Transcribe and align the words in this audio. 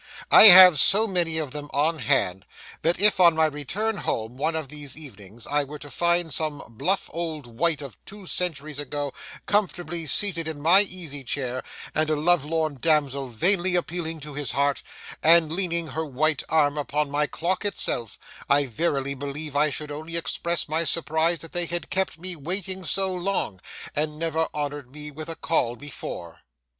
I 0.31 0.45
have 0.45 0.79
so 0.79 1.05
many 1.05 1.37
of 1.37 1.51
them 1.51 1.69
on 1.75 1.99
hand, 1.99 2.47
that 2.81 2.99
if 2.99 3.19
on 3.19 3.35
my 3.35 3.45
return 3.45 3.97
home 3.97 4.35
one 4.35 4.55
of 4.55 4.67
these 4.67 4.97
evenings 4.97 5.45
I 5.45 5.63
were 5.63 5.77
to 5.77 5.91
find 5.91 6.33
some 6.33 6.63
bluff 6.69 7.07
old 7.13 7.45
wight 7.45 7.83
of 7.83 8.03
two 8.03 8.25
centuries 8.25 8.79
ago 8.79 9.13
comfortably 9.45 10.07
seated 10.07 10.47
in 10.47 10.59
my 10.59 10.81
easy 10.81 11.23
chair, 11.23 11.61
and 11.93 12.09
a 12.09 12.15
lovelorn 12.15 12.79
damsel 12.81 13.27
vainly 13.27 13.75
appealing 13.75 14.21
to 14.21 14.33
his 14.33 14.53
heart, 14.53 14.81
and 15.21 15.53
leaning 15.53 15.85
her 15.89 16.03
white 16.03 16.41
arm 16.49 16.79
upon 16.79 17.11
my 17.11 17.27
clock 17.27 17.63
itself, 17.63 18.17
I 18.49 18.65
verily 18.65 19.13
believe 19.13 19.55
I 19.55 19.69
should 19.69 19.91
only 19.91 20.17
express 20.17 20.67
my 20.67 20.83
surprise 20.83 21.41
that 21.41 21.51
they 21.51 21.67
had 21.67 21.91
kept 21.91 22.17
me 22.17 22.35
waiting 22.35 22.85
so 22.85 23.13
long, 23.13 23.61
and 23.95 24.17
never 24.17 24.47
honoured 24.51 24.91
me 24.91 25.11
with 25.11 25.29
a 25.29 25.35
call 25.35 25.75
before. 25.75 26.39